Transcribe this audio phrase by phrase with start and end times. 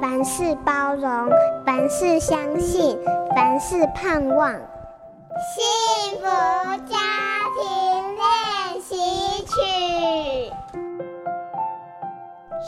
[0.00, 1.30] 凡事包容，
[1.64, 2.98] 凡事相信，
[3.34, 4.52] 凡事盼望。
[4.52, 6.26] 幸福
[6.86, 6.96] 家
[7.56, 7.62] 庭
[8.16, 8.94] 练习
[9.44, 10.52] 曲。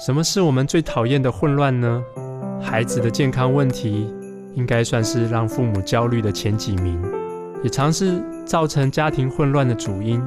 [0.07, 2.03] 什么是我们最讨厌的混乱呢？
[2.63, 4.15] 孩子的健康问题，
[4.55, 7.03] 应该算是让父母焦虑的前几名，
[7.63, 10.23] 也常是造成家庭混乱的主因。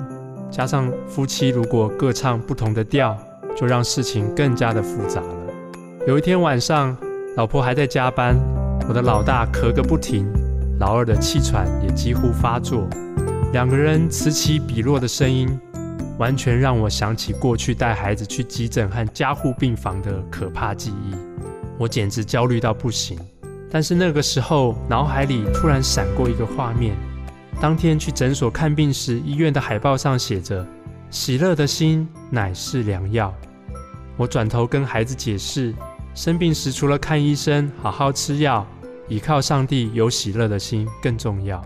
[0.51, 3.17] 加上夫妻如果各唱不同的调，
[3.55, 5.40] 就让事情更加的复杂了。
[6.07, 6.97] 有一天晚上，
[7.37, 8.35] 老婆还在加班，
[8.89, 10.27] 我的老大咳个不停，
[10.79, 12.89] 老二的气喘也几乎发作，
[13.53, 15.47] 两个人此起彼落的声音，
[16.17, 21.13] 完全让我想起过去带孩子去急诊和加护病房的可怕记忆，
[21.77, 23.15] 我简直焦虑到不行。
[23.69, 26.95] 但是那个时候，脑海里突然闪过一个画面：
[27.61, 30.65] 当天去诊所看病时，医院的海报上写着
[31.11, 33.31] “喜乐的心乃是良药”。
[34.17, 35.73] 我转头跟孩子解释，
[36.13, 38.67] 生病时除了看医生、好好吃药，
[39.07, 41.61] 倚靠上帝、有喜乐的心更重要。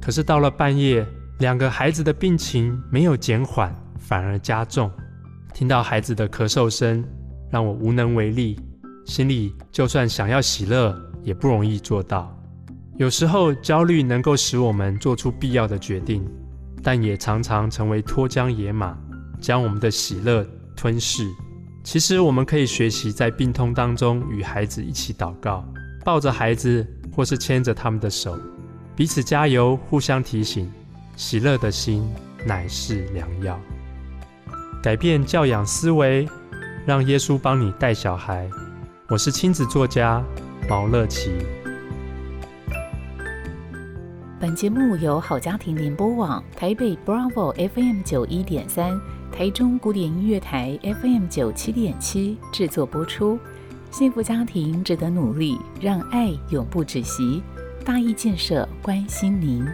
[0.00, 1.06] 可是到了半夜，
[1.40, 4.90] 两个孩子的病情没有减缓，反而加重。
[5.52, 7.04] 听到孩子的咳嗽声，
[7.50, 8.58] 让我无能为力，
[9.04, 12.34] 心里就算想要喜乐，也不容易做到。
[12.96, 16.24] 有时候焦虑能够使我们做出必要的决定，
[16.82, 18.96] 但也常常成为脱缰野马，
[19.40, 20.46] 将我们的喜乐
[20.76, 21.26] 吞噬。
[21.84, 25.64] 其实我们可以学习在病痛当中与孩子一起祷告，
[26.04, 28.38] 抱着孩子或是牵着他们的手，
[28.94, 30.70] 彼此加油，互相提醒。
[31.16, 32.08] 喜乐的心
[32.46, 33.60] 乃是良药。
[34.82, 36.26] 改变教养思维，
[36.86, 38.48] 让耶稣帮你带小孩。
[39.08, 40.24] 我是亲子作家
[40.68, 41.32] 毛乐琪。
[44.40, 48.98] 本节目由好家庭联播网台北 Bravo FM 九一点三。
[49.42, 53.36] 台中古典音乐台 FM 九七点七制作播出，
[53.90, 57.42] 幸福家庭值得努力，让爱永不止息。
[57.84, 59.66] 大义建设关心您。